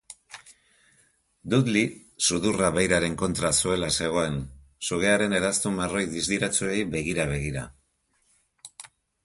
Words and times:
Dudley 1.53 1.83
sudurra 2.29 2.71
beiraren 2.77 3.19
kontra 3.23 3.51
zuela 3.65 3.91
zegoen, 4.05 4.41
sugearen 4.89 5.39
eraztun 5.43 5.79
marroi 5.83 6.05
distiratsuei 6.17 6.83
begira-begira. 6.97 7.71